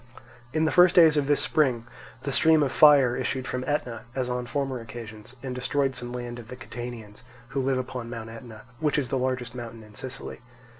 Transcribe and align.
In 0.51 0.65
the 0.65 0.71
first 0.71 0.95
days 0.95 1.15
of 1.15 1.27
this 1.27 1.41
spring, 1.41 1.85
the 2.23 2.31
stream 2.31 2.63
of 2.63 2.71
fire 2.71 3.15
issued 3.15 3.45
from 3.45 3.63
Etna, 3.67 4.01
as 4.15 4.31
on 4.31 4.47
former 4.47 4.79
occasions, 4.79 5.35
and 5.43 5.53
destroyed 5.53 5.95
some 5.95 6.11
land 6.11 6.39
of 6.39 6.47
the 6.47 6.55
Catanians, 6.55 7.21
who 7.49 7.61
live 7.61 7.77
upon 7.77 8.09
Mount 8.09 8.31
Etna, 8.31 8.63
which 8.79 8.97
is 8.97 9.09
the 9.09 9.19
largest 9.19 9.53
mountain 9.53 9.83
in 9.83 9.93
Sicily. 9.93 10.41